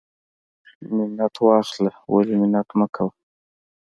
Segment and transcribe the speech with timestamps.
[0.95, 3.11] منت واخله ولی منت مکوه.